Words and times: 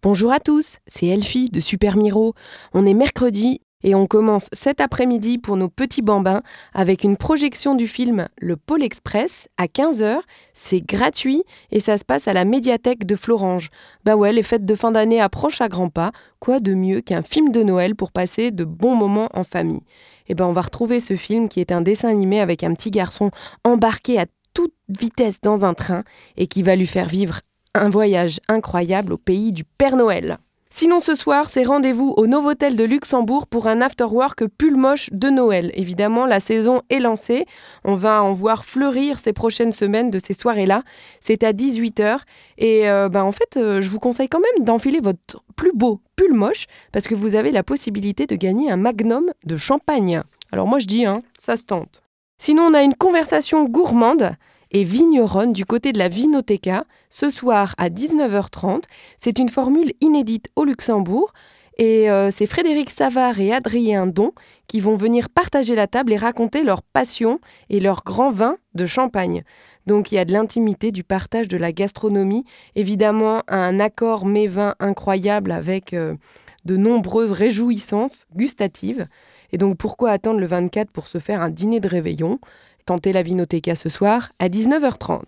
Bonjour 0.00 0.30
à 0.30 0.38
tous, 0.38 0.76
c'est 0.86 1.08
Elfie 1.08 1.50
de 1.50 1.58
Super 1.58 1.96
Miro. 1.96 2.34
On 2.72 2.86
est 2.86 2.94
mercredi 2.94 3.60
et 3.82 3.96
on 3.96 4.06
commence 4.06 4.46
cet 4.52 4.80
après-midi 4.80 5.38
pour 5.38 5.56
nos 5.56 5.68
petits 5.68 6.02
bambins 6.02 6.42
avec 6.72 7.02
une 7.02 7.16
projection 7.16 7.74
du 7.74 7.88
film 7.88 8.28
Le 8.38 8.56
Pôle 8.56 8.84
Express 8.84 9.48
à 9.56 9.64
15h. 9.66 10.20
C'est 10.54 10.82
gratuit 10.82 11.42
et 11.72 11.80
ça 11.80 11.98
se 11.98 12.04
passe 12.04 12.28
à 12.28 12.32
la 12.32 12.44
médiathèque 12.44 13.06
de 13.06 13.16
Florange. 13.16 13.70
Bah 14.04 14.14
ouais, 14.14 14.32
les 14.32 14.44
fêtes 14.44 14.64
de 14.64 14.74
fin 14.76 14.92
d'année 14.92 15.20
approchent 15.20 15.62
à 15.62 15.68
grands 15.68 15.90
pas. 15.90 16.12
Quoi 16.38 16.60
de 16.60 16.74
mieux 16.74 17.00
qu'un 17.00 17.22
film 17.22 17.50
de 17.50 17.64
Noël 17.64 17.96
pour 17.96 18.12
passer 18.12 18.52
de 18.52 18.62
bons 18.62 18.94
moments 18.94 19.30
en 19.34 19.42
famille? 19.42 19.82
Eh 20.28 20.36
ben 20.36 20.46
on 20.46 20.52
va 20.52 20.60
retrouver 20.60 21.00
ce 21.00 21.16
film 21.16 21.48
qui 21.48 21.58
est 21.58 21.72
un 21.72 21.80
dessin 21.80 22.08
animé 22.08 22.38
avec 22.38 22.62
un 22.62 22.72
petit 22.74 22.92
garçon 22.92 23.32
embarqué 23.64 24.16
à 24.20 24.26
toute 24.54 24.74
vitesse 24.88 25.40
dans 25.40 25.64
un 25.64 25.74
train 25.74 26.04
et 26.36 26.46
qui 26.46 26.62
va 26.62 26.76
lui 26.76 26.86
faire 26.86 27.08
vivre 27.08 27.40
un 27.74 27.88
voyage 27.88 28.40
incroyable 28.48 29.12
au 29.12 29.18
pays 29.18 29.52
du 29.52 29.64
Père 29.64 29.96
Noël. 29.96 30.38
Sinon 30.70 31.00
ce 31.00 31.14
soir, 31.14 31.48
c'est 31.48 31.64
rendez-vous 31.64 32.14
au 32.16 32.26
Novotel 32.26 32.76
de 32.76 32.84
Luxembourg 32.84 33.46
pour 33.46 33.66
un 33.66 33.80
afterwork 33.80 34.46
pull 34.46 34.76
moche 34.76 35.08
de 35.12 35.28
Noël. 35.28 35.72
Évidemment, 35.74 36.26
la 36.26 36.40
saison 36.40 36.82
est 36.90 37.00
lancée. 37.00 37.46
On 37.84 37.94
va 37.94 38.22
en 38.22 38.32
voir 38.32 38.64
fleurir 38.64 39.18
ces 39.18 39.32
prochaines 39.32 39.72
semaines 39.72 40.10
de 40.10 40.18
ces 40.18 40.34
soirées-là. 40.34 40.82
C'est 41.20 41.42
à 41.42 41.52
18h. 41.52 42.18
Et 42.58 42.88
euh, 42.88 43.08
ben, 43.08 43.24
en 43.24 43.32
fait, 43.32 43.56
euh, 43.56 43.80
je 43.80 43.88
vous 43.88 43.98
conseille 43.98 44.28
quand 44.28 44.40
même 44.40 44.64
d'enfiler 44.64 45.00
votre 45.00 45.42
plus 45.56 45.72
beau 45.74 46.00
pull 46.16 46.34
moche 46.34 46.66
parce 46.92 47.08
que 47.08 47.14
vous 47.14 47.34
avez 47.34 47.50
la 47.50 47.62
possibilité 47.62 48.26
de 48.26 48.36
gagner 48.36 48.70
un 48.70 48.76
magnum 48.76 49.32
de 49.44 49.56
champagne. 49.56 50.22
Alors 50.52 50.68
moi 50.68 50.78
je 50.78 50.86
dis, 50.86 51.06
hein, 51.06 51.22
ça 51.38 51.56
se 51.56 51.64
tente. 51.64 52.02
Sinon, 52.38 52.64
on 52.64 52.74
a 52.74 52.82
une 52.82 52.94
conversation 52.94 53.64
gourmande 53.64 54.30
et 54.70 54.84
vigneronne 54.84 55.52
du 55.52 55.64
côté 55.64 55.92
de 55.92 55.98
la 55.98 56.08
Vinoteca 56.08 56.84
ce 57.10 57.30
soir 57.30 57.74
à 57.78 57.88
19h30. 57.88 58.84
C'est 59.16 59.38
une 59.38 59.48
formule 59.48 59.92
inédite 60.00 60.48
au 60.56 60.64
Luxembourg. 60.64 61.32
Et 61.80 62.10
euh, 62.10 62.32
c'est 62.32 62.46
Frédéric 62.46 62.90
Savard 62.90 63.38
et 63.38 63.52
Adrien 63.52 64.08
Don 64.08 64.32
qui 64.66 64.80
vont 64.80 64.96
venir 64.96 65.28
partager 65.30 65.76
la 65.76 65.86
table 65.86 66.12
et 66.12 66.16
raconter 66.16 66.64
leur 66.64 66.82
passion 66.82 67.38
et 67.70 67.78
leur 67.78 68.02
grand 68.04 68.32
vin 68.32 68.56
de 68.74 68.84
champagne. 68.84 69.44
Donc 69.86 70.10
il 70.10 70.16
y 70.16 70.18
a 70.18 70.24
de 70.24 70.32
l'intimité, 70.32 70.90
du 70.90 71.04
partage 71.04 71.46
de 71.46 71.56
la 71.56 71.70
gastronomie, 71.70 72.44
évidemment 72.74 73.42
un 73.46 73.78
accord 73.78 74.26
mets-vin 74.26 74.74
incroyable 74.80 75.52
avec 75.52 75.94
euh, 75.94 76.16
de 76.64 76.76
nombreuses 76.76 77.32
réjouissances 77.32 78.26
gustatives. 78.34 79.06
Et 79.52 79.56
donc 79.56 79.78
pourquoi 79.78 80.10
attendre 80.10 80.40
le 80.40 80.46
24 80.46 80.90
pour 80.90 81.06
se 81.06 81.18
faire 81.18 81.40
un 81.40 81.48
dîner 81.48 81.78
de 81.78 81.88
réveillon? 81.88 82.40
Tentez 82.88 83.12
la 83.12 83.22
Vinoteca 83.22 83.76
ce 83.76 83.90
soir 83.90 84.32
à 84.38 84.48
19h30. 84.48 85.20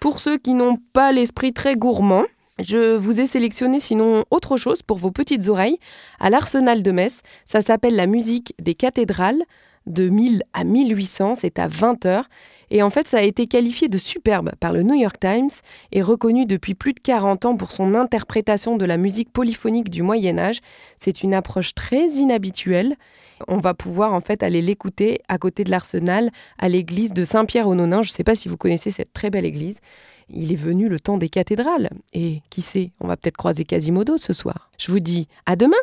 Pour 0.00 0.20
ceux 0.20 0.38
qui 0.38 0.54
n'ont 0.54 0.78
pas 0.92 1.10
l'esprit 1.10 1.52
très 1.52 1.74
gourmand, 1.74 2.22
je 2.60 2.94
vous 2.94 3.20
ai 3.20 3.26
sélectionné 3.26 3.80
sinon 3.80 4.22
autre 4.30 4.56
chose 4.56 4.82
pour 4.82 4.98
vos 4.98 5.10
petites 5.10 5.48
oreilles 5.48 5.80
à 6.20 6.30
l'Arsenal 6.30 6.84
de 6.84 6.92
Metz. 6.92 7.22
Ça 7.46 7.62
s'appelle 7.62 7.96
la 7.96 8.06
musique 8.06 8.54
des 8.62 8.76
cathédrales 8.76 9.42
de 9.86 10.08
1000 10.08 10.42
à 10.52 10.64
1800, 10.64 11.34
c'est 11.36 11.58
à 11.58 11.68
20h. 11.68 12.24
Et 12.70 12.82
en 12.82 12.90
fait, 12.90 13.06
ça 13.06 13.18
a 13.18 13.22
été 13.22 13.46
qualifié 13.46 13.88
de 13.88 13.98
superbe 13.98 14.52
par 14.58 14.72
le 14.72 14.82
New 14.82 14.94
York 14.94 15.18
Times 15.20 15.50
et 15.92 16.02
reconnu 16.02 16.46
depuis 16.46 16.74
plus 16.74 16.92
de 16.92 17.00
40 17.00 17.44
ans 17.44 17.56
pour 17.56 17.72
son 17.72 17.94
interprétation 17.94 18.76
de 18.76 18.84
la 18.84 18.96
musique 18.96 19.32
polyphonique 19.32 19.90
du 19.90 20.02
Moyen 20.02 20.38
Âge. 20.38 20.60
C'est 20.96 21.22
une 21.22 21.34
approche 21.34 21.74
très 21.74 22.06
inhabituelle. 22.06 22.96
On 23.48 23.58
va 23.58 23.74
pouvoir 23.74 24.14
en 24.14 24.20
fait 24.20 24.42
aller 24.42 24.62
l'écouter 24.62 25.20
à 25.28 25.38
côté 25.38 25.64
de 25.64 25.70
l'Arsenal, 25.70 26.30
à 26.58 26.68
l'église 26.68 27.12
de 27.12 27.24
Saint-Pierre-aux-Nonains. 27.24 28.02
Je 28.02 28.10
ne 28.10 28.14
sais 28.14 28.24
pas 28.24 28.34
si 28.34 28.48
vous 28.48 28.56
connaissez 28.56 28.90
cette 28.90 29.12
très 29.12 29.30
belle 29.30 29.44
église. 29.44 29.78
Il 30.30 30.52
est 30.52 30.56
venu 30.56 30.88
le 30.88 31.00
temps 31.00 31.18
des 31.18 31.28
cathédrales. 31.28 31.90
Et 32.12 32.40
qui 32.50 32.62
sait, 32.62 32.92
on 33.00 33.06
va 33.06 33.16
peut-être 33.16 33.36
croiser 33.36 33.64
Quasimodo 33.64 34.16
ce 34.16 34.32
soir. 34.32 34.70
Je 34.78 34.90
vous 34.90 35.00
dis 35.00 35.28
à 35.46 35.56
demain 35.56 35.76